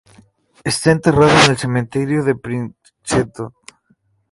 [0.63, 3.53] Está enterrada en el cementerio de Princeton.